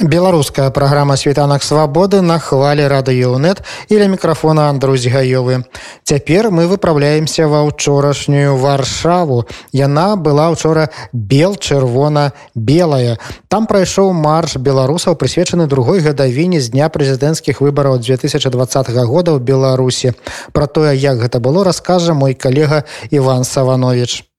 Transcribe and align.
Беларуская 0.00 0.70
праграма 0.70 1.16
світанак 1.16 1.60
свабоды 1.62 2.22
на 2.24 2.38
хвалі 2.40 2.88
радыёнет 2.88 3.60
і 3.92 3.98
ля 4.00 4.08
мікрафона 4.08 4.72
Андрусь 4.72 5.04
гаёвы. 5.04 5.68
Цяпер 6.08 6.48
мы 6.48 6.64
выпраўляемся 6.72 7.44
ва 7.44 7.68
ўчорашнюю 7.68 8.56
варшаву. 8.56 9.44
Яна 9.76 10.16
была 10.16 10.48
ўчора 10.56 10.88
бел 11.12 11.52
чырвона 11.60 12.32
белая. 12.56 13.20
Там 13.52 13.68
прайшоў 13.68 14.16
марш 14.16 14.56
беларусаў 14.56 15.20
прысвечаны 15.20 15.68
другой 15.68 16.00
гадавіне 16.00 16.64
з 16.64 16.72
дня 16.72 16.88
прэзідэнцкіх 16.88 17.60
выбараў 17.60 18.00
2020 18.00 18.88
года 19.04 19.36
ў 19.36 19.38
Беларусі. 19.44 20.16
Пра 20.56 20.64
тое, 20.64 20.96
як 20.96 21.20
гэта 21.20 21.44
было, 21.44 21.60
раскажа 21.60 22.16
мой 22.16 22.32
калега 22.32 22.88
Іван 23.12 23.44
Саванович. 23.44 24.29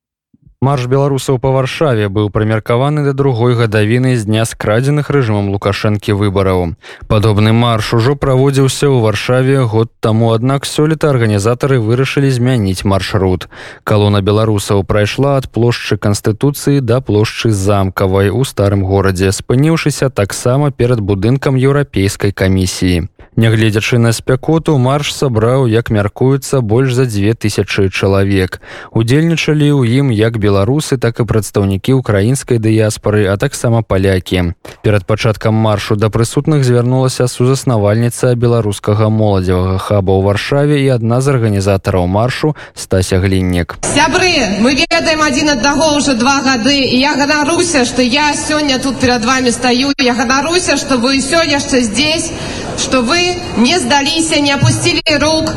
Марш 0.65 0.83
беларусаў 0.85 1.39
па 1.41 1.49
варшаве 1.53 2.07
быў 2.15 2.27
прымеркаваны 2.33 3.01
да 3.05 3.11
другой 3.17 3.55
гадавіны 3.57 4.11
з 4.15 4.27
дня 4.29 4.43
скрадзеных 4.45 5.07
рэжымам 5.15 5.47
лукашэнкі 5.49 6.13
выбараў. 6.19 6.75
Падобны 7.09 7.49
марш 7.49 7.87
ужо 7.97 8.13
праводзіўся 8.13 8.85
ў 8.85 9.01
варшаве 9.01 9.63
год 9.71 9.89
таму 10.05 10.29
аднак 10.33 10.69
сёлета 10.69 11.09
арганізатары 11.09 11.79
вырашылі 11.81 12.29
змяніць 12.29 12.85
маршрут. 12.85 13.47
Калона 13.83 14.21
беларусаў 14.21 14.85
прайшла 14.85 15.31
ад 15.41 15.49
плошчы 15.49 15.97
канстытуцыі 15.97 16.85
да 16.85 17.01
плошчы 17.01 17.49
замкавай 17.49 18.29
у 18.29 18.45
старым 18.45 18.85
горадзе, 18.85 19.33
спыніўшыся 19.33 20.13
таксама 20.13 20.69
перад 20.69 21.01
будынкам 21.01 21.57
еўрапейскай 21.57 22.37
камісіі. 22.37 23.09
Нягледзячы 23.37 23.97
на 23.97 24.11
спякоту 24.11 24.77
марш 24.77 25.13
сабраў, 25.15 25.63
як 25.71 25.89
мяркуецца 25.89 26.59
больш 26.59 26.91
за 26.93 27.05
2000 27.07 27.87
чалавек. 27.89 28.59
Удзельнічалі 28.91 29.71
ў 29.71 30.03
ім 30.03 30.11
як 30.11 30.35
беларусы, 30.51 30.99
так 30.99 31.23
і 31.23 31.23
прадстаўнікі 31.23 31.95
украінскай 31.95 32.59
дыяспары, 32.59 33.31
а 33.31 33.37
таксама 33.39 33.81
палякі. 33.81 34.51
Перад 34.83 35.05
пачаткам 35.07 35.55
маршу 35.55 35.95
да 35.95 36.11
прысутных 36.11 36.67
звярнулася 36.67 37.27
сузаснавальніца 37.31 38.35
беларускага 38.35 39.07
моладзевага 39.07 39.77
хаба 39.79 40.11
ў 40.11 40.21
варшаве 40.27 40.75
і 40.83 40.87
адна 40.99 41.21
з 41.21 41.31
арганізатараў 41.31 42.07
маршу 42.07 42.55
стася 42.75 43.23
гліннік. 43.23 43.79
Сябры, 43.87 44.59
мы 44.59 44.75
ведаем 44.75 45.23
адзін 45.23 45.55
аднаго 45.55 45.95
ўжо 45.97 46.17
два 46.19 46.41
гады 46.43 46.75
і 46.91 46.99
я 46.99 47.15
ганаруся, 47.15 47.85
што 47.85 48.01
я 48.01 48.33
сёння 48.35 48.79
тут 48.83 48.99
перад 48.99 49.23
вами 49.25 49.49
стаю. 49.55 49.93
Я 50.01 50.13
ганаруся, 50.13 50.77
што 50.77 50.97
вы 50.97 51.21
ўсё 51.21 51.45
яшчэ 51.45 51.81
здесь, 51.87 52.31
что 52.77 53.01
вы 53.01 53.37
не 53.57 53.79
сдались, 53.79 54.33
не 54.41 54.51
опустили 54.51 55.03
рук. 55.21 55.53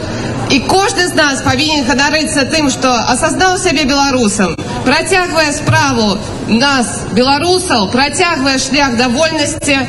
И 0.54 0.60
каждый 0.60 1.06
из 1.06 1.14
нас 1.14 1.42
повинен 1.42 1.84
ганарыться 1.84 2.46
тем, 2.46 2.70
что 2.70 2.94
осознал 3.08 3.58
себе 3.58 3.82
белорусом, 3.86 4.56
протягивая 4.84 5.50
справу 5.50 6.16
нас, 6.46 7.00
белорусов, 7.10 7.90
протягивая 7.90 8.60
шлях 8.60 8.96
до 8.96 9.08
вольности 9.08 9.80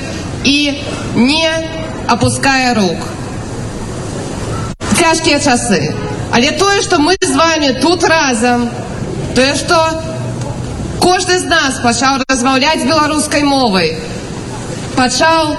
и 0.44 0.84
не 1.14 1.48
опуская 2.10 2.74
рук. 2.74 2.98
Тяжкие 4.98 5.40
часы. 5.40 5.96
Але 6.34 6.50
тое, 6.50 6.82
что 6.82 6.98
мы 6.98 7.16
с 7.22 7.36
вами 7.36 7.78
тут 7.80 8.04
разом, 8.04 8.68
тое, 9.36 9.54
что 9.54 10.02
каждый 11.00 11.36
из 11.36 11.44
нас 11.44 11.76
пачаў 11.84 12.24
размаўляць 12.28 12.84
беларускай 12.84 13.44
мовай, 13.44 14.00
пачаў 14.98 15.58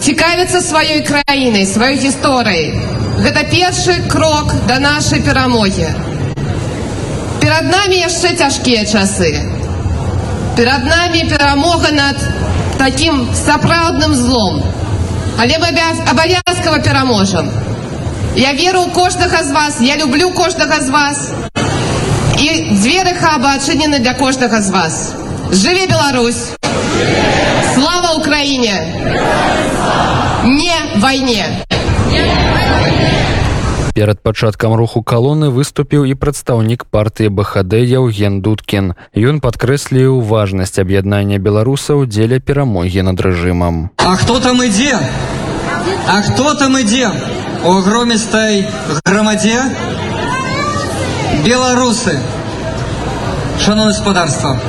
цікавіцца 0.00 0.62
сваёй 0.62 1.02
краінай, 1.02 1.66
сваёй 1.66 1.98
гісторыяй. 1.98 2.95
Гэта 3.16 3.44
першы 3.48 3.94
крок 4.12 4.52
да 4.68 4.78
нашай 4.78 5.20
перамогі. 5.20 5.88
Перад 7.40 7.70
намі 7.72 7.96
яшчэ 7.96 8.36
цяжкія 8.36 8.84
часы. 8.84 9.32
Перад 10.56 10.84
намі 10.84 11.24
перамога 11.30 11.92
над 11.92 12.16
такім 12.78 13.28
сапраўдным 13.34 14.14
злом. 14.14 14.62
Але 15.38 15.58
мы 15.58 15.68
абавязкова 16.10 16.78
пераможам. 16.78 17.50
Я 18.36 18.52
веру 18.52 18.84
ў 18.84 18.92
кожнага 18.92 19.42
з 19.44 19.52
вас, 19.52 19.80
я 19.80 19.96
люблю 19.96 20.30
кожнага 20.30 20.80
з 20.80 20.88
вас. 20.90 21.30
І 22.36 22.76
дзверы 22.76 23.16
хаба 23.16 23.56
адчынены 23.56 23.98
для 23.98 24.12
кожнага 24.12 24.60
з 24.60 24.70
вас. 24.70 25.12
Жыве 25.52 25.86
Беларусь! 25.88 26.52
Слава 27.74 28.18
Украине! 28.18 28.76
Не 30.44 31.00
войне! 31.00 31.64
Перад 33.96 34.20
пачаткам 34.20 34.74
руху 34.76 35.00
калоны 35.00 35.48
выступіў 35.48 36.02
і 36.04 36.12
прадстаўнік 36.20 36.84
партыі 36.92 37.32
БХД 37.32 37.80
Яўген 37.80 38.42
Дудкін. 38.44 38.92
Ён 39.16 39.40
падкрэсліў 39.40 40.20
важнасць 40.20 40.76
аб'яднання 40.82 41.38
беларусаў 41.40 42.04
дзеля 42.04 42.36
перамогі 42.36 43.06
над 43.08 43.24
рэжымам. 43.24 43.88
А 43.96 44.12
хто 44.20 44.36
там 44.44 44.60
ідзе? 44.60 45.00
А 46.12 46.20
хто 46.20 46.52
там 46.60 46.76
ідзе? 46.76 47.08
У 47.64 47.72
громістай 47.88 48.68
грамадзе? 49.06 49.64
Беларусы. 51.48 52.20
Шановне 53.64 53.96
господарство, 53.96 54.60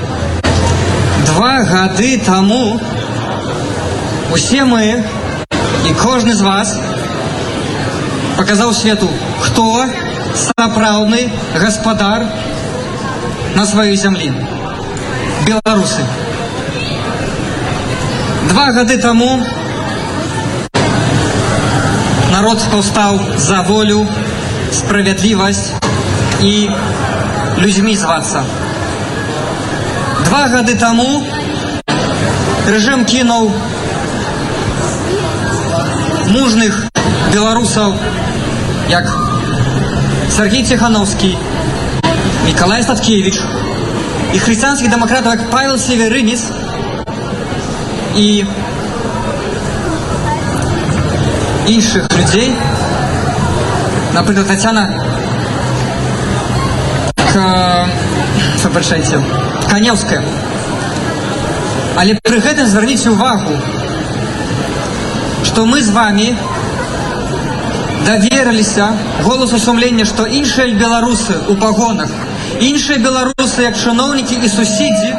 два 1.27 1.67
гады 1.67 2.15
таму 2.23 2.79
усе 4.31 4.63
мы 4.63 5.03
і 5.83 5.91
кожны 5.99 6.31
з 6.31 6.41
вас 6.41 6.79
паказаў 8.37 8.73
свету, 8.73 9.09
хто 9.41 9.85
сапраўдны 10.37 11.27
гаспадар 11.55 12.25
на 13.55 13.65
сваёй 13.65 13.97
зямлі. 13.97 14.31
Беларусы. 15.47 16.05
Два 18.49 18.71
гады 18.77 18.97
таму 19.01 19.41
народ 22.31 22.61
паўстаў 22.71 23.19
за 23.37 23.61
волю, 23.67 24.05
справядлівасць 24.71 25.71
і 26.41 26.69
людзьмі 27.57 27.95
звацца. 27.97 28.43
Два 30.27 30.43
гады 30.53 30.75
таму 30.75 31.23
рэжым 32.67 33.05
кінуў 33.05 33.49
мужных 36.35 36.86
беларусаў, 37.33 37.93
як 38.89 39.05
Сергей 40.31 40.63
Ціхановскі, 40.63 41.37
Миколай 42.45 42.83
Статкевич 42.83 43.41
і 44.33 44.39
хрысціянскіх 44.39 44.91
дэмакратаў 44.91 45.35
як 45.35 45.49
Павел 45.51 45.77
Северынец 45.77 46.47
і 48.15 48.45
іншых 51.67 52.07
людзей, 52.17 52.55
напрыклад 54.13 54.47
Татьяна 54.47 54.89
запрашайце 58.63 59.19
канеўская 59.69 60.21
але 62.01 62.15
пры 62.25 62.39
гэтым 62.45 62.67
звярніце 62.71 63.11
увагу 63.13 63.57
што 65.49 65.65
мы 65.65 65.81
з 65.81 65.93
вами 65.97 66.27
даверыліся 68.07 68.91
голасу 69.29 69.59
сумлення 69.59 70.05
што 70.11 70.25
іншыя 70.41 70.73
беларусы 70.83 71.39
у 71.51 71.55
пагонах 71.63 72.11
іншыя 72.71 73.03
беларусы 73.07 73.67
як 73.69 73.75
чыноўнікі 73.77 74.39
і 74.43 74.55
суседзі 74.57 75.11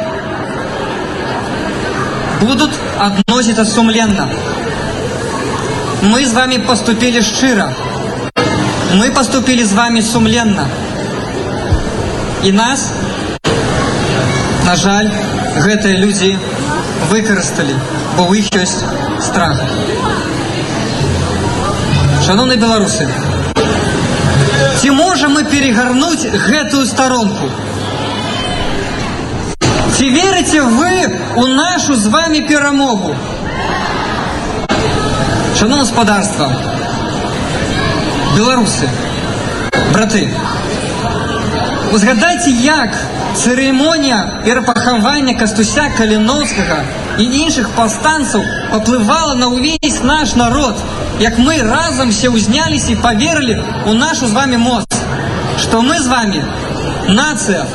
будуць 2.39 2.75
адносіцца 2.97 3.65
сумленна. 3.65 4.29
Мы 6.01 6.25
з 6.25 6.33
вами 6.33 6.59
поступілі 6.59 7.21
шчыра. 7.21 7.67
Мы 8.95 9.11
поступілі 9.11 9.63
з 9.65 9.73
вами 9.73 10.01
сумленна. 10.01 10.67
І 12.43 12.51
нас 12.51 12.91
на 14.65 14.75
жаль 14.75 15.09
гэтыя 15.59 15.99
людзі 15.99 16.37
выкарысталі 17.11 17.75
бо 18.17 18.29
іх 18.35 18.47
ёсць 18.55 18.79
страх 19.19 19.59
шановны 22.29 22.57
беларусы 22.61 23.07
ці 24.79 24.91
можам 24.93 25.31
мы 25.33 25.43
перегарнуць 25.49 26.29
гэтую 26.29 26.85
старонку? 26.85 27.47
Ці 29.97 30.09
верыце 30.13 30.61
вы 30.61 30.91
у 31.41 31.47
нашу 31.47 31.95
з 31.95 32.05
вами 32.13 32.41
перамогу? 32.51 33.15
Шановна 35.57 35.81
гаспадарства 35.81 36.51
беларусы 38.37 38.85
браты 39.91 40.29
Узгадайце, 41.91 42.51
як 42.61 42.93
цырымонія 43.41 44.43
перапахавання 44.45 45.33
кастуся 45.33 45.89
каліноўскага 45.97 46.83
і 47.19 47.23
іншых 47.43 47.69
паўстанцаў 47.75 48.41
паплывала 48.71 49.35
на 49.35 49.51
ўвесь 49.51 50.01
наш 50.03 50.35
народ, 50.35 50.75
як 51.19 51.37
мы 51.37 51.61
разам 51.61 52.09
все 52.15 52.31
ўзняліся 52.31 52.95
і 52.95 53.01
паверылі 53.03 53.59
ў 53.85 53.93
нашу 53.93 54.27
з 54.27 54.33
вами 54.33 54.57
моц. 54.57 54.89
что 55.59 55.81
мы 55.81 55.99
с 55.99 56.07
вами 56.07 56.43
нация. 57.07 57.65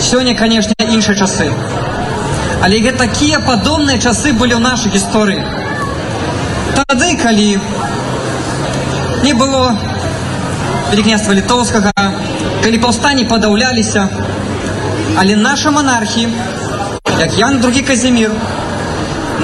Сегодня, 0.00 0.34
конечно, 0.34 0.72
іншыя 0.78 1.16
часы. 1.16 1.52
Але 2.62 2.80
гэта 2.80 3.06
такія 3.06 3.40
падобныя 3.40 3.98
часы 3.98 4.32
былі 4.32 4.56
ў 4.56 4.60
нашай 4.60 4.92
гісторыі. 4.92 5.44
Тады, 6.76 7.16
калі 7.20 7.60
не 9.22 9.34
было 9.34 9.76
великкняства 10.90 11.32
літоўскага, 11.32 11.92
калі 12.64 12.78
паўстанні 12.78 13.24
падаўляліся, 13.24 14.08
але 15.16 15.36
наша 15.36 15.70
монархі, 15.70 16.28
як 17.18 17.38
Ян 17.38 17.60
другі 17.60 17.82
Казімір, 17.82 18.30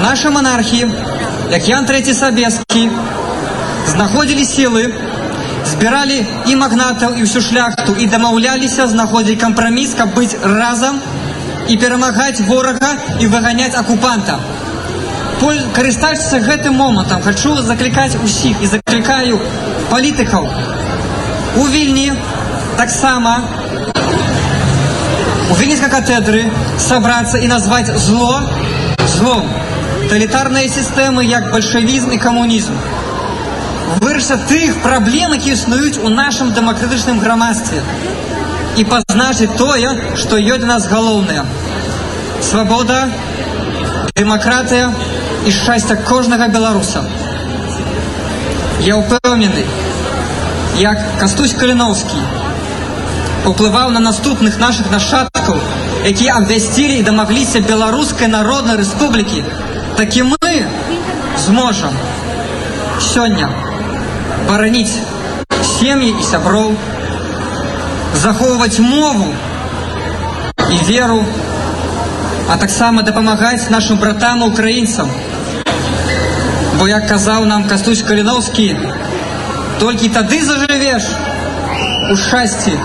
наша 0.03 0.29
монархі, 0.29 0.87
як 1.51 1.69
Ян 1.69 1.85
третий 1.85 2.13
Сабескі, 2.13 2.89
знаходзілі 3.87 4.45
сілы, 4.45 4.93
збіралі 5.65 6.25
і 6.47 6.55
магнатаў 6.55 7.17
і 7.17 7.23
ўсю 7.23 7.41
шляхту 7.41 7.95
і 7.99 8.05
дамаўляліся 8.07 8.87
знаходзіць 8.87 9.39
кампраміс, 9.41 9.93
каб 9.97 10.13
быць 10.15 10.37
разам 10.43 11.01
і 11.67 11.77
перамагаць 11.77 12.39
ворага 12.47 12.91
і 13.19 13.27
выганяць 13.27 13.75
акупанта. 13.75 14.39
Карыстаючыся 15.75 16.39
гэтым 16.41 16.73
момантам 16.73 17.21
хачу 17.21 17.61
заклікаць 17.61 18.17
усіх 18.23 18.57
і 18.61 18.67
заклікаю 18.67 19.39
палітыкаў 19.91 20.49
у 21.57 21.67
вільні 21.69 22.13
таксама 22.77 23.41
у 25.51 25.55
вільніцкай 25.55 25.89
катедры 25.89 26.49
сабрацца 26.79 27.37
і 27.37 27.47
назваць 27.47 27.91
зло 27.97 28.41
злом. 29.17 29.49
Тоталітарныя 30.07 30.69
сістэмы 30.69 31.25
як 31.25 31.51
бальшавізм 31.51 32.13
і 32.15 32.17
камунізм 32.21 32.73
вырашыць 34.03 34.45
тых 34.47 34.81
праблем, 34.83 35.33
які 35.33 35.51
існуюць 35.55 35.99
у 36.03 36.09
нашым 36.09 36.51
дэмакратычным 36.53 37.19
грамадстве 37.19 37.81
і 38.77 38.83
пазначыць 38.83 39.55
тое, 39.57 40.15
што 40.15 40.37
ёсць 40.37 40.63
для 40.63 40.75
нас 40.75 40.87
галоўнае 40.87 41.43
свабода 42.41 43.07
дэмакратыя 44.15 44.91
і 45.45 45.51
шчасця 45.51 45.95
кожнага 46.09 46.47
беларуса 46.53 47.03
я 48.85 48.99
ўпэўнены 49.01 49.63
як 50.81 51.01
кастусь 51.19 51.57
каліноўскі 51.57 52.21
уплываў 53.49 53.91
на 53.95 54.03
наступных 54.07 54.59
наших 54.61 54.91
нашаткаў 54.91 55.59
якія 56.05 56.37
абвясцілі 56.37 56.97
і 56.99 57.03
дамагліся 57.03 57.59
беларускай 57.59 58.27
народнай 58.27 58.77
рэспублікі 58.77 59.43
такі 59.97 60.23
мы 60.23 60.53
зможам 61.45 61.93
сёння 63.01 63.49
бараніць 64.49 64.99
сем'і 65.67 66.09
і 66.09 66.23
сяброў 66.29 66.75
захоўваць 68.23 68.79
мову 68.79 69.27
і 70.69 70.77
веру 70.91 71.23
а 72.49 72.57
таксама 72.57 73.01
дапамагаць 73.01 73.69
нашим 73.69 73.97
братам 73.97 74.43
украінцам 74.43 75.09
бо 76.79 76.87
як 76.87 77.07
казаў 77.09 77.45
нам 77.45 77.67
кастусь 77.67 78.05
каліноўскі 78.07 78.69
толькі 79.79 80.09
тады 80.19 80.39
зажывеш 80.45 81.09
у 82.11 82.15
шчасці 82.15 82.77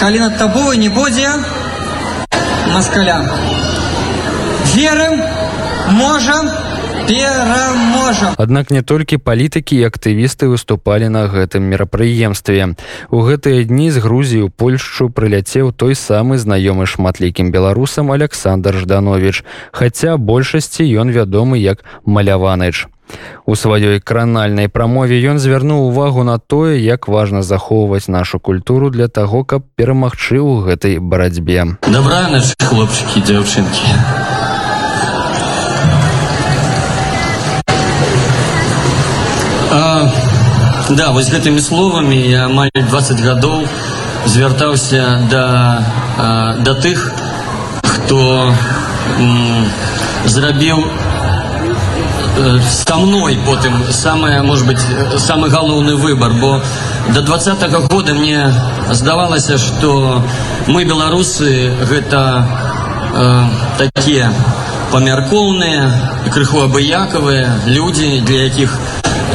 калі 0.00 0.20
над 0.26 0.38
табой 0.38 0.76
не 0.76 0.88
будзе 0.88 1.32
маскаля 2.72 3.18
верым 4.74 5.22
можам 5.90 6.50
пераможам 7.08 8.34
Аднак 8.38 8.70
не 8.70 8.82
толькі 8.82 9.18
палітыкі 9.18 9.76
і 9.76 9.88
актывісты 9.88 10.48
выступалі 10.52 11.08
на 11.08 11.26
гэтым 11.26 11.66
мерапрыемстве 11.72 12.74
у 13.10 13.18
гэтыя 13.26 13.64
дні 13.64 13.90
з 13.90 13.98
грузію 13.98 14.48
польшчу 14.48 15.10
прыляцеў 15.10 15.72
той 15.72 15.94
самы 15.94 16.38
знаёмы 16.38 16.86
шматлікім 16.86 17.50
беларусам 17.50 18.10
александр 18.10 18.78
жданович 18.78 19.44
хаця 19.72 20.16
большасці 20.16 20.86
ён 20.86 21.10
вядомы 21.10 21.58
як 21.58 21.84
маляваныч 22.04 22.86
У 23.44 23.54
сваёй 23.54 24.00
кранальнай 24.00 24.68
прамове 24.68 25.18
ён 25.30 25.38
звярнуў 25.38 25.88
увагу 25.88 26.22
на 26.22 26.38
тое, 26.38 26.78
як 26.80 27.08
важна 27.08 27.42
захоўваць 27.42 28.08
нашу 28.08 28.40
культуру 28.40 28.90
для 28.90 29.08
таго, 29.08 29.44
каб 29.44 29.66
перамагчы 29.76 30.38
ў 30.38 30.64
гэтай 30.68 30.98
барацьбе. 30.98 31.76
Дабранач 31.82 32.54
хлопчыкі 32.62 33.26
дзяўчынкі. 33.26 33.86
А, 39.72 40.12
да, 40.90 41.12
вось 41.16 41.30
гэтымі 41.32 41.60
словамі 41.64 42.18
я 42.20 42.44
амаль 42.44 42.68
20 42.76 43.20
гадоў 43.24 43.62
звяртаўся 44.28 45.04
да, 45.30 45.44
а, 46.18 46.56
да 46.60 46.74
тых, 46.76 47.00
хто 47.80 48.52
м, 49.16 49.70
зрабіў 50.28 50.84
со 52.68 52.96
мной 52.96 53.38
потым 53.46 53.72
самое 53.90 54.42
может 54.42 54.66
быть 54.66 54.80
самый 55.18 55.50
галоўны 55.50 55.96
выбор. 55.96 56.32
Бо 56.32 56.60
до 57.14 57.22
двадцатого 57.22 57.86
года 57.86 58.14
мне 58.14 58.52
здавалася 58.90 59.56
что 59.56 60.22
мы 60.66 60.84
беларусы 60.84 61.72
гэта 61.88 62.46
э, 63.14 63.44
такие 63.78 64.30
памяркоўныя 64.92 65.92
крыху 66.32 66.62
абыякавыя 66.62 67.48
люди 67.66 68.20
для 68.20 68.44
якіх 68.44 68.78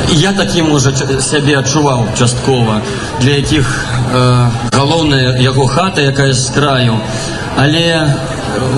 я 0.10 0.34
таким 0.34 0.70
можа 0.70 0.94
сябе 1.22 1.58
адчуваў 1.60 2.08
часткова. 2.18 2.82
Для 3.22 3.32
якіх 3.42 3.68
э, 3.68 4.50
галоўная 4.74 5.38
яго 5.42 5.68
хата 5.68 6.02
якая 6.02 6.34
з 6.34 6.50
краю. 6.56 7.00
Але 7.58 8.16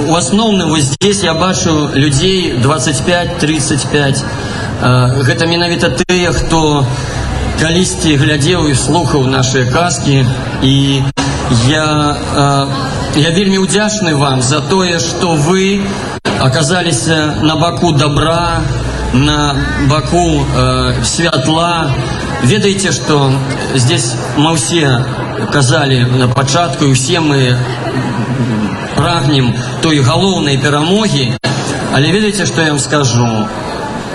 у 0.08 0.16
асноўным 0.16 0.70
вось 0.70 0.96
здесь 0.96 1.24
я 1.24 1.34
бачу 1.34 1.90
людзей 1.94 2.54
25-35 2.64 4.24
гэта 5.28 5.46
менавіта 5.46 5.92
тыя 5.92 6.32
хто 6.32 6.86
калісьці 7.60 8.16
глядзеў 8.16 8.70
і 8.72 8.76
слухаў 8.76 9.28
нашыя 9.28 9.68
казкі. 9.68 10.26
І 10.64 11.04
я 11.68 12.16
я 13.16 13.30
вельмі 13.36 13.60
ўдзячны 13.66 14.16
вам 14.16 14.42
за 14.42 14.62
тое 14.62 15.00
што 15.00 15.36
вы 15.36 15.82
аказаліся 16.40 17.44
на 17.44 17.56
баку 17.56 17.92
добра 17.92 18.62
на 19.14 19.56
баку 19.90 20.46
э, 20.56 21.04
святла. 21.04 21.92
Ведаеце 22.44 22.92
што 22.92 23.32
здесь 23.76 24.16
мы 24.38 24.54
ўсе 24.54 25.04
казалі 25.52 26.06
на 26.18 26.28
пачатку 26.28 26.86
і 26.86 26.94
усе 26.94 27.20
мы 27.20 27.58
прагнем 28.96 29.54
той 29.82 30.00
галоўнай 30.00 30.58
перамогі. 30.58 31.34
Але 31.94 32.12
ведаеце 32.12 32.46
што 32.46 32.62
я 32.62 32.70
вам 32.70 32.80
скажу? 32.80 33.28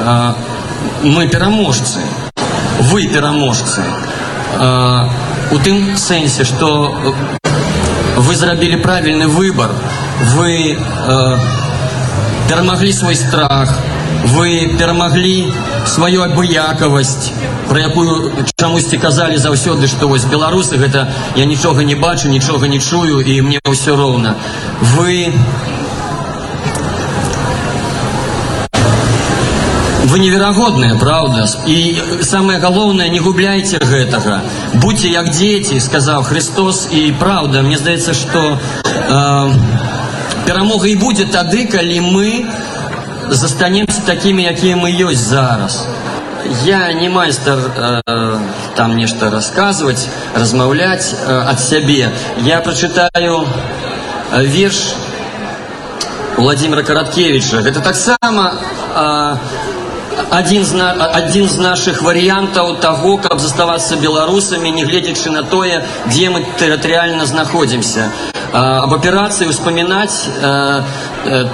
А, 0.00 0.36
мы 1.02 1.28
пераможцы. 1.28 2.00
Вы 2.92 3.08
пераможцы. 3.08 3.82
А, 4.58 5.10
у 5.50 5.58
тым 5.58 5.96
сэнсе 5.98 6.44
што 6.44 6.94
вы 8.16 8.36
зрабілі 8.36 8.78
правільны 8.78 9.26
выбор 9.26 9.70
вы 10.36 10.78
а, 10.78 11.38
перамаглі 12.48 12.92
свой 12.92 13.16
страх 13.16 13.74
вы 14.32 14.76
перамаглі 14.78 15.52
сваю 15.86 16.22
абыякавасць 16.24 17.32
про 17.68 17.78
якую 17.80 18.32
чамусьці 18.56 18.96
казалі 18.98 19.36
заўсёды 19.36 19.88
што 19.88 20.08
вось 20.08 20.24
беларусы 20.24 20.80
гэта 20.80 21.08
я 21.36 21.44
нічога 21.44 21.84
не 21.84 21.94
бачу 21.94 22.28
нічога 22.28 22.68
не 22.68 22.80
чую 22.80 23.20
і 23.20 23.40
мне 23.42 23.60
ўсё 23.68 23.96
роўна. 23.96 24.36
Вы 24.96 25.32
вы 30.04 30.18
неверагодныя 30.20 30.94
праўда. 31.00 31.48
І 31.66 32.22
самае 32.22 32.58
галоўнае 32.60 33.08
не 33.10 33.18
губляйце 33.18 33.80
гэтага. 33.80 34.40
Будьце 34.74 35.08
як 35.08 35.30
дзеці 35.30 35.80
сказаў 35.80 36.22
Христос 36.22 36.88
і 36.92 37.12
праўда 37.18 37.62
мне 37.62 37.78
здаецца 37.78 38.14
што 38.14 38.54
э, 38.54 39.54
перамога 40.46 40.86
і 40.88 40.94
будзе 40.96 41.24
тады 41.24 41.66
калі 41.66 42.00
мы 42.00 42.46
застанемся 43.34 44.00
такімі 44.06 44.42
якія 44.44 44.76
мы 44.76 44.90
ёсць 44.90 45.28
зараз. 45.28 45.86
Я 46.64 46.92
не 46.92 47.08
майстар 47.08 47.58
э, 47.58 48.38
там 48.74 48.96
нешта 48.96 49.30
расказваць 49.30 50.08
размаўляць 50.34 51.14
э, 51.14 51.50
ад 51.50 51.60
сябе 51.60 52.12
я 52.44 52.60
прачытаю 52.60 53.46
э, 54.32 54.44
верш 54.44 54.94
владимира 56.36 56.82
караткевича 56.82 57.62
гэта 57.62 57.80
таксама 57.80 58.52
э, 58.94 59.36
адзін 60.30 60.82
адзін 60.82 61.48
з 61.48 61.58
наших 61.58 62.02
варыянтаў 62.02 62.80
таго 62.80 63.16
каб 63.18 63.40
заставацца 63.40 63.96
беларусамі 63.96 64.70
нягледзячы 64.70 65.30
на 65.30 65.42
тое 65.42 65.82
дзе 66.06 66.30
мы 66.30 66.44
тэрытарыяльна 66.60 67.26
знаходзімся 67.26 68.10
об 68.52 68.94
аперацыі 68.94 69.48
успамінаць 69.48 70.28
э, 70.28 70.82
э, 71.26 71.46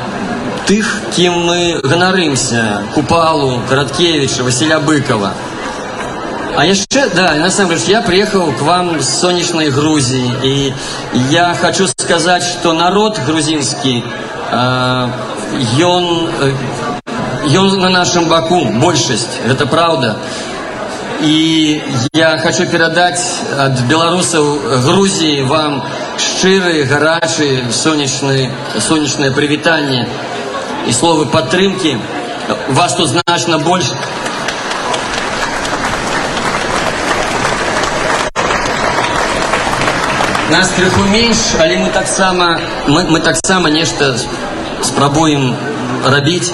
тых, 0.71 0.87
кім 1.17 1.33
мы 1.47 1.81
ганарымся 1.83 2.83
купалу 2.95 3.61
караткевича 3.69 4.45
Васіля 4.45 4.79
быкова. 4.79 5.33
А 6.57 6.65
еще, 6.65 7.09
да, 7.13 7.35
на 7.35 7.51
самом 7.51 7.71
деле, 7.71 7.83
я 7.89 8.03
приехал 8.03 8.53
к 8.53 8.63
вам 8.63 9.01
с 9.01 9.21
солнечной 9.21 9.71
Грузии, 9.71 10.31
и 10.45 10.73
я 11.31 11.57
хочу 11.61 11.89
сказать, 11.89 12.45
что 12.45 12.73
народ 12.73 13.19
грузинский, 13.27 14.05
э, 14.53 15.09
он, 15.83 16.31
э, 16.41 17.59
на 17.59 17.89
нашем 17.89 18.29
боку, 18.29 18.65
большесть, 18.81 19.41
это 19.45 19.67
правда. 19.67 20.19
И 21.21 21.83
я 22.13 22.39
хочу 22.39 22.67
передать 22.67 23.21
от 23.59 23.81
белорусов 23.83 24.85
Грузии 24.85 25.43
вам 25.43 25.85
шчырые, 26.17 26.85
горячие, 26.85 27.65
солнечные, 27.73 28.51
солнечное 28.79 29.33
привитание 29.33 30.09
и 30.87 30.93
слово 30.93 31.25
подтримки. 31.25 31.99
Вас 32.69 32.95
тут 32.95 33.09
значно 33.09 33.59
больше. 33.59 33.95
Нас 40.51 40.69
крыху 40.71 41.03
менш, 41.05 41.37
але 41.61 41.79
мы 41.79 41.91
таксама 41.91 42.61
мы, 42.89 43.05
мы 43.05 43.21
таксама 43.21 43.71
нешта 43.71 44.17
спрабуем 44.83 45.55
рабіць. 46.05 46.53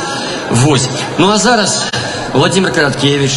Вось. 0.51 0.89
Ну 1.19 1.31
а 1.31 1.39
зараз 1.39 1.91
Владимир 2.35 2.73
Караткевич. 2.73 3.33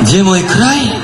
Где 0.00 0.22
мой 0.22 0.42
край? 0.42 1.01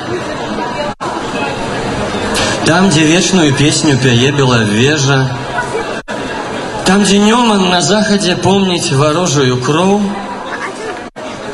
Там, 2.68 2.90
где 2.90 3.02
вечную 3.04 3.54
песню 3.54 3.96
пяе 3.96 4.30
беловежа, 4.30 5.26
Там, 6.84 7.02
где 7.02 7.18
Нёман 7.18 7.70
на 7.70 7.80
заходе 7.80 8.36
помнить 8.36 8.92
ворожую 8.92 9.56
кроў, 9.56 10.02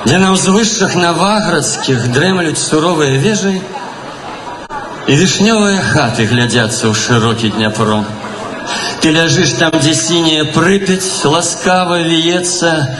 Дзе 0.06 0.18
на 0.18 0.32
ўзвышшах 0.34 0.96
наваградскіх 0.98 2.10
дрэмлюць 2.10 2.58
суровыя 2.58 3.14
вежы 3.22 3.62
і 5.06 5.12
вішнёвыя 5.14 5.86
хаты 5.86 6.26
глядзяцца 6.26 6.90
ў 6.90 6.94
шырокі 6.98 7.54
дняпро. 7.54 8.02
Ты 9.00 9.14
ляжыш 9.14 9.54
там, 9.60 9.78
дзе 9.78 9.94
сіняя 9.94 10.50
прыпяць 10.50 11.22
ласкава 11.22 12.02
віецца, 12.02 12.90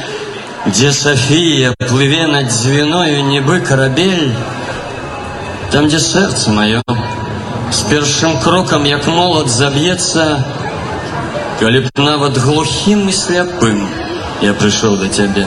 дзе 0.70 0.92
Сафія 0.94 1.74
плыве 1.82 2.30
над 2.30 2.46
дзвіною 2.46 3.26
нібы 3.26 3.58
карабель, 3.66 4.30
там, 5.74 5.90
дзе 5.90 5.98
сэрца 5.98 6.54
маё, 6.54 6.86
з 7.74 7.82
першым 7.90 8.38
крокам, 8.38 8.84
як 8.86 9.06
молат 9.10 9.50
заб'ецца, 9.50 10.24
калі 11.58 11.80
б 11.86 11.90
нават 11.98 12.38
глухім 12.38 13.08
і 13.10 13.14
сляпым 13.20 13.80
я 14.42 14.52
прыйшоў 14.54 14.96
да 15.02 15.08
цябе. 15.08 15.46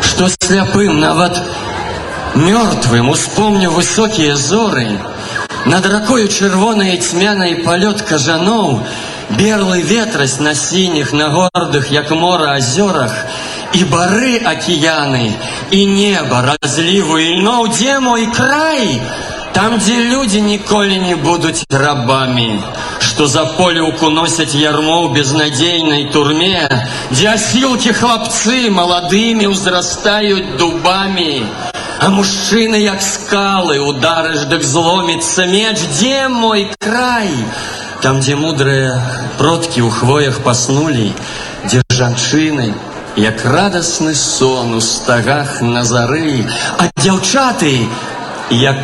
Что 0.00 0.28
сляпым, 0.32 1.00
нават 1.00 1.40
мертвым 2.34 3.10
успомню 3.10 3.70
высокие 3.70 4.36
зоры, 4.36 4.88
над 5.66 5.86
ракою 5.86 6.28
чырвонай 6.28 6.96
цьмянай 6.96 7.56
палёт 7.66 8.02
кажаноў, 8.02 8.80
берлы 9.36 9.82
ветрась 9.82 10.38
на 10.40 10.54
сініх, 10.54 11.12
на 11.12 11.28
гордых, 11.28 11.92
як 11.92 12.10
мора 12.10 12.56
азёрах, 12.56 13.12
і 13.72 13.84
бары 13.84 14.40
акіяны, 14.54 15.32
і 15.70 15.86
неба 15.86 16.40
разліву 16.52 17.18
ільноў, 17.18 17.68
дзе 17.68 18.00
мой 18.00 18.26
край, 18.32 19.00
там, 19.52 19.78
дзе 19.78 19.96
людзі 20.04 20.40
ніколі 20.40 20.98
не 20.98 21.16
будуць 21.16 21.64
рабамі 21.70 22.60
что 23.12 23.26
за 23.26 23.44
полюку 23.44 24.08
носят 24.08 24.54
ярмо 24.54 25.08
в 25.08 25.12
безнадейной 25.12 26.08
турме, 26.10 26.88
где 27.10 27.28
осилки 27.28 27.92
хлопцы 27.92 28.70
молодыми 28.70 29.44
узрастают 29.44 30.56
дубами, 30.56 31.46
а 32.00 32.08
мужчины, 32.08 32.76
як 32.76 33.02
скалы, 33.02 33.78
ударыш, 33.80 34.44
дык 34.44 34.62
зломится 34.62 35.46
меч, 35.46 35.78
где 35.94 36.28
мой 36.28 36.70
край? 36.80 37.28
Там, 38.00 38.20
где 38.20 38.34
мудрые 38.34 38.98
продки 39.36 39.80
у 39.80 39.90
хвоях 39.90 40.38
поснули, 40.38 41.12
где 41.64 41.82
жанчыны, 41.90 42.74
як 43.14 43.44
радостный 43.44 44.14
сон 44.14 44.74
у 44.74 44.80
стагах 44.80 45.60
на 45.60 45.84
зары, 45.84 46.48
а 46.78 46.88
дзяўчаты, 46.98 47.86
як 48.50 48.78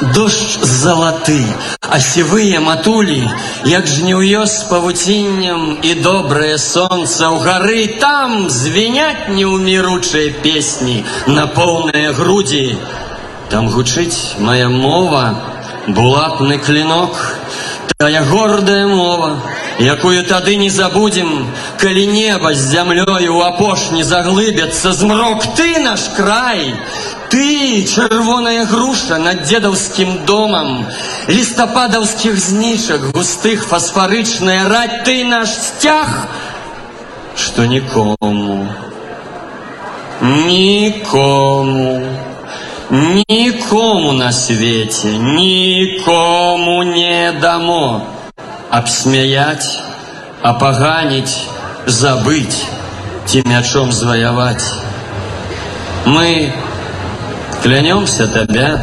дождь 0.00 0.58
залаты, 0.62 1.44
а 1.80 2.00
сівыя 2.00 2.60
матулі, 2.60 3.28
як 3.64 3.86
жніўё 3.86 4.46
з 4.46 4.62
павуціннем 4.70 5.78
і 5.82 5.94
добрае 5.94 6.56
сонца 6.58 7.28
ў 7.28 7.36
гары 7.44 7.82
там 8.00 8.48
звеняць 8.48 9.28
неўміручыя 9.28 10.32
песні 10.42 11.04
на 11.26 11.46
поўныя 11.46 12.12
грудзі. 12.16 12.78
Там 13.50 13.68
гучыць 13.68 14.38
моя 14.38 14.68
мова, 14.68 15.36
булатны 15.86 16.58
клинок, 16.58 17.36
тая 18.00 18.24
гордая 18.24 18.86
мова, 18.86 19.42
якую 19.78 20.24
тады 20.24 20.56
не 20.56 20.70
забудем, 20.70 21.52
калі 21.80 22.06
неба 22.06 22.54
з 22.54 22.72
зямлёю 22.72 23.40
апошні 23.44 24.02
заглыбяцца 24.04 24.92
змрок 24.92 25.44
ты 25.56 25.78
наш 25.80 26.08
край, 26.16 26.74
ты, 27.30 27.86
чырвоная 27.86 28.66
груша 28.66 29.18
над 29.18 29.44
дзедаўскім 29.46 30.26
домам, 30.26 30.86
лістападаўскіх 31.28 32.38
знішак, 32.38 33.00
густых 33.14 33.66
фасфарычная 33.66 34.68
рать, 34.68 35.04
ты 35.04 35.24
наш 35.24 35.48
сцяг, 35.48 36.26
што 37.36 37.66
нікому, 37.66 38.68
нікому, 40.20 42.02
нікому 42.90 44.12
на 44.12 44.32
свеце, 44.32 45.14
нікому 45.18 46.82
не 46.82 47.32
дамо 47.40 48.02
абсмяяць, 48.70 49.78
апаганіць, 50.42 51.38
забыць, 51.86 52.66
ці 53.26 53.42
мячом 53.46 53.92
зваяваць. 53.92 54.74
Мы 56.06 56.52
Клянемся 57.62 58.26
табе, 58.26 58.80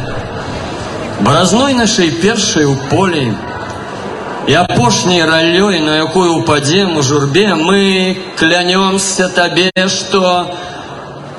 бразной 1.21 1.73
нашей 1.73 2.11
першай 2.11 2.65
у 2.65 2.75
полі, 2.75 3.33
і 4.47 4.53
апошняй 4.53 5.25
ралёй, 5.25 5.79
на 5.79 5.97
якую 5.97 6.35
упадем 6.35 6.97
у 6.97 7.01
журбе, 7.01 7.55
мы 7.55 8.17
клянемся 8.37 9.29
табе, 9.29 9.71
что 9.87 10.55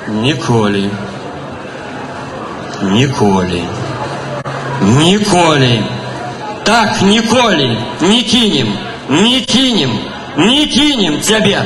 Николи, 0.07 0.91
Николи, 2.81 3.63
Николи, 4.81 5.83
так 6.65 7.01
Николи 7.01 7.77
не 8.01 8.21
кинем, 8.23 8.75
не 9.07 9.39
кинем, 9.45 9.97
не 10.35 10.67
кинем 10.67 11.21
тебя. 11.21 11.65